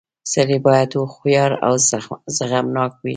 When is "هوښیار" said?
0.99-1.51